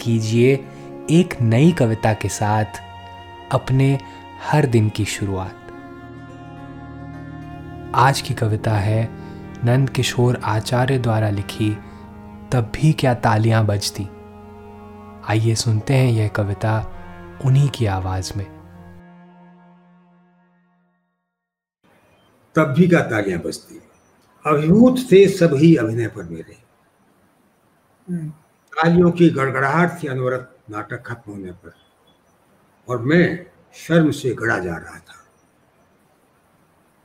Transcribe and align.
कीजिए 0.00 0.54
एक 1.10 1.40
नई 1.40 1.72
कविता 1.72 2.14
के 2.14 2.28
साथ 2.28 2.64
अपने 3.52 3.98
हर 4.50 4.66
दिन 4.66 4.88
की 4.88 5.04
शुरुआत। 5.04 5.56
आज 7.94 8.20
की 8.20 8.34
कविता 8.34 8.72
है 8.72 9.08
नंद 9.64 9.90
किशोर 9.90 10.40
आचार्य 10.44 10.98
द्वारा 10.98 11.30
लिखी 11.30 11.74
तब 12.52 12.72
भी 12.74 12.92
क्या 12.92 13.14
तालियाँ 13.14 13.66
बजती? 13.66 14.08
आइए 15.28 15.54
सुनते 15.54 15.94
हैं 15.94 16.12
यह 16.12 16.28
कविता 16.28 16.92
उन्हीं 17.44 17.68
की 17.68 17.86
आवाज़ 17.86 18.32
में। 18.36 18.60
तब 22.54 22.74
भी 22.78 22.88
का 22.88 23.00
तालियाँ 23.00 23.40
बजती? 23.40 23.82
अभिभूत 24.46 24.98
थे 25.12 25.28
सभी 25.28 25.74
अभिनय 25.74 26.06
पर 26.06 26.22
मेरे। 26.22 26.56
हम्म। 28.10 28.32
तालियों 28.76 29.10
की 29.10 29.30
गड़गड़ाहट 29.30 30.02
थी 30.02 30.08
अनवरत 30.08 30.56
नाटक 30.70 31.02
खत्म 31.06 31.32
होने 31.32 31.52
पर 31.52 31.74
और 32.88 32.98
मैं 32.98 33.46
शर्म 33.74 34.10
से 34.10 34.34
गड़ा 34.34 34.58
जा 34.58 34.76
रहा 34.76 34.98
था। 34.98 35.24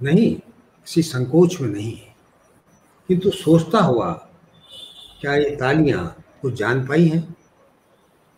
नहीं 0.02 0.36
किसी 0.36 1.02
संकोच 1.04 1.62
में 1.62 1.70
नहीं 1.70 1.98
किंतु 3.08 3.30
सोचता 3.30 3.80
हुआ 3.80 4.12
क्या 5.22 5.36
ये 5.36 5.56
तालियाँ 5.56 6.24
कुछ 6.42 6.54
जान 6.54 6.88
पाई 6.88 7.08
हैं? 7.08 7.36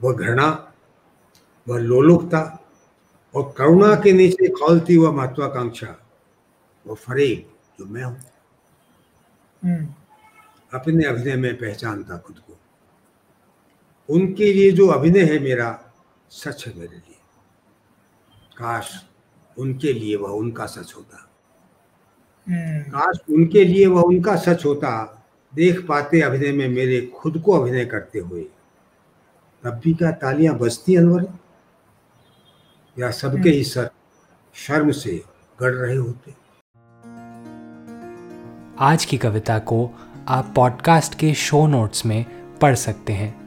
वह 0.01 0.13
घृणा 0.13 0.73
वह 1.67 1.79
लोलुपता 1.79 2.63
और 3.35 3.53
करुणा 3.57 3.95
के 3.95 4.11
नीचे 4.11 4.47
खोलती 4.47 4.95
हुआ 4.95 5.11
महत्वाकांक्षा 5.11 5.95
वो 6.85 6.95
फरेब 6.95 7.49
जो 7.79 7.85
मैं 7.85 8.03
हूँ। 8.03 8.19
हम्म। 9.63 9.93
अपने 10.73 11.05
अभिनय 11.05 11.35
में 11.35 11.55
पहचानता 11.57 12.17
खुद 12.17 12.39
को। 12.39 12.57
उनके 14.09 14.53
लिए 14.53 14.71
जो 14.71 14.87
अभिनय 14.87 15.23
है 15.23 15.39
मेरा 15.39 15.83
सच 16.29 16.67
है 16.67 16.73
मेरे 16.75 16.95
लिए। 16.95 17.19
काश 18.57 19.05
उनके 19.57 19.93
लिए 19.93 20.15
वह 20.15 20.29
उनका 20.29 20.65
सच 20.65 20.93
होता। 20.95 21.29
हम्म। 22.49 22.83
काश 22.83 23.17
उनके 23.29 23.65
लिए 23.65 23.87
वह 23.87 24.01
उनका 24.01 24.35
सच 24.35 24.65
होता 24.65 25.23
देख 25.55 25.87
पाते 25.87 26.21
अभिनय 26.21 26.51
में 26.51 26.69
मेरे 26.69 27.11
खुद 27.15 27.41
को 27.45 27.51
अभिनय 27.51 27.85
करते 27.85 28.19
हुए। 28.19 28.41
तब 29.63 29.81
भी 29.83 29.93
क्या 29.93 30.11
तालियाँ 30.11 30.57
बजती 30.57 30.95
अनवर 30.95 31.27
या 32.99 33.11
सबके 33.11 33.49
ही 33.49 33.63
सर 33.63 33.89
शर्म 34.53 34.91
से 34.91 35.23
गड़ 35.59 35.73
रहे 35.73 35.95
होते? 35.95 36.33
आज 38.79 39.05
की 39.05 39.17
कविता 39.17 39.59
को 39.59 39.91
आप 40.27 40.53
पॉडकास्ट 40.55 41.15
के 41.15 41.33
शो 41.33 41.67
नोट्स 41.67 42.05
में 42.05 42.25
पढ़ 42.57 42.75
सकते 42.75 43.13
हैं। 43.13 43.46